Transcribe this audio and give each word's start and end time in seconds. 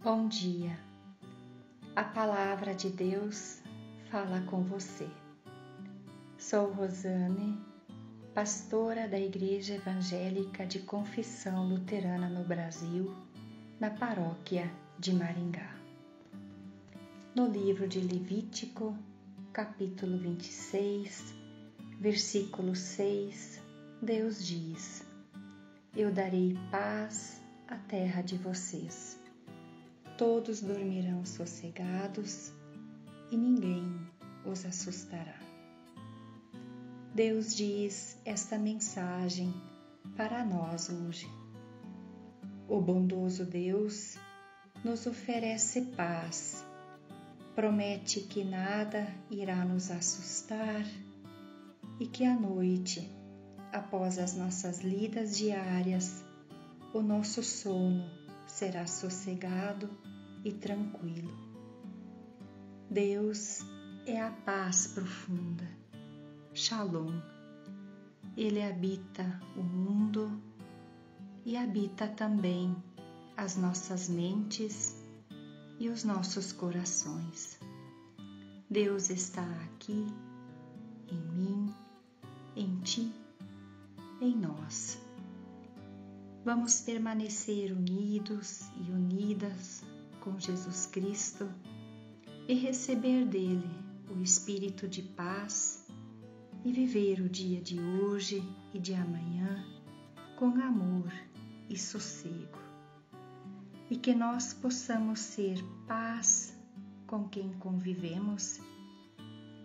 Bom 0.00 0.28
dia. 0.28 0.78
A 1.96 2.04
palavra 2.04 2.72
de 2.72 2.88
Deus 2.88 3.60
fala 4.08 4.40
com 4.42 4.62
você. 4.62 5.08
Sou 6.38 6.70
Rosane, 6.72 7.58
pastora 8.32 9.08
da 9.08 9.18
Igreja 9.18 9.74
Evangélica 9.74 10.64
de 10.64 10.78
Confissão 10.78 11.68
Luterana 11.68 12.28
no 12.28 12.44
Brasil, 12.44 13.12
na 13.80 13.90
paróquia 13.90 14.70
de 15.00 15.12
Maringá. 15.12 15.74
No 17.34 17.48
livro 17.48 17.88
de 17.88 17.98
Levítico, 17.98 18.96
capítulo 19.52 20.16
26, 20.16 21.34
versículo 21.98 22.76
6, 22.76 23.60
Deus 24.00 24.46
diz: 24.46 25.04
Eu 25.96 26.12
darei 26.12 26.56
paz 26.70 27.42
à 27.66 27.74
terra 27.74 28.22
de 28.22 28.36
vocês 28.36 29.18
todos 30.18 30.60
dormirão 30.60 31.24
sossegados 31.24 32.52
e 33.30 33.36
ninguém 33.36 33.84
os 34.44 34.66
assustará. 34.66 35.38
Deus 37.14 37.54
diz 37.54 38.20
esta 38.24 38.58
mensagem 38.58 39.54
para 40.16 40.44
nós 40.44 40.90
hoje. 40.90 41.28
O 42.68 42.80
bondoso 42.80 43.46
Deus 43.46 44.18
nos 44.84 45.06
oferece 45.06 45.82
paz, 45.96 46.66
promete 47.54 48.20
que 48.22 48.42
nada 48.42 49.06
irá 49.30 49.64
nos 49.64 49.88
assustar 49.88 50.84
e 52.00 52.08
que 52.08 52.24
à 52.24 52.34
noite, 52.34 53.08
após 53.72 54.18
as 54.18 54.34
nossas 54.34 54.80
lidas 54.80 55.36
diárias, 55.36 56.24
o 56.92 57.02
nosso 57.02 57.40
sono 57.40 58.04
será 58.48 58.84
sossegado 58.86 59.88
e 60.44 60.52
tranquilo. 60.52 61.36
Deus 62.90 63.60
é 64.06 64.20
a 64.20 64.30
paz 64.30 64.88
profunda, 64.88 65.68
Shalom. 66.54 67.12
Ele 68.36 68.62
habita 68.62 69.40
o 69.56 69.62
mundo 69.62 70.40
e 71.44 71.56
habita 71.56 72.06
também 72.06 72.74
as 73.36 73.56
nossas 73.56 74.08
mentes 74.08 74.96
e 75.78 75.88
os 75.88 76.04
nossos 76.04 76.52
corações. 76.52 77.58
Deus 78.70 79.10
está 79.10 79.46
aqui, 79.64 80.06
em 81.10 81.20
mim, 81.34 81.74
em 82.56 82.80
ti, 82.80 83.12
em 84.20 84.36
nós. 84.36 84.98
Vamos 86.44 86.80
permanecer 86.80 87.72
unidos 87.72 88.62
e 88.76 88.90
unidas 88.90 89.82
com 90.28 90.38
Jesus 90.38 90.84
Cristo 90.84 91.48
e 92.46 92.52
receber 92.52 93.24
dele 93.24 93.70
o 94.10 94.22
espírito 94.22 94.86
de 94.86 95.02
paz 95.02 95.86
e 96.64 96.70
viver 96.70 97.20
o 97.22 97.28
dia 97.30 97.62
de 97.62 97.80
hoje 97.80 98.42
e 98.74 98.78
de 98.78 98.92
amanhã 98.92 99.64
com 100.36 100.48
amor 100.60 101.10
e 101.70 101.78
sossego. 101.78 102.58
E 103.90 103.96
que 103.96 104.14
nós 104.14 104.52
possamos 104.52 105.18
ser 105.18 105.64
paz 105.86 106.54
com 107.06 107.26
quem 107.26 107.50
convivemos 107.54 108.60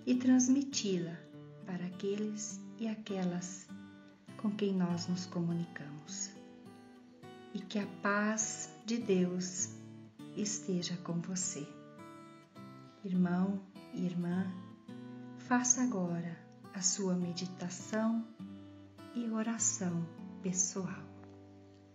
e 0.05 0.15
transmiti-la 0.15 1.17
para 1.65 1.85
aqueles 1.87 2.61
e 2.79 2.87
aquelas 2.87 3.67
com 4.37 4.49
quem 4.51 4.73
nós 4.73 5.07
nos 5.07 5.25
comunicamos. 5.25 6.31
E 7.53 7.59
que 7.59 7.79
a 7.79 7.85
paz 8.01 8.69
de 8.85 8.97
Deus 8.97 9.82
esteja 10.35 10.97
com 10.97 11.19
você. 11.21 11.67
Irmão 13.03 13.61
e 13.93 14.05
irmã, 14.05 14.51
faça 15.37 15.83
agora 15.83 16.37
a 16.73 16.81
sua 16.81 17.13
meditação 17.15 18.25
e 19.13 19.29
oração 19.29 20.05
pessoal. 20.41 21.03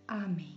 Amém. 0.07 0.55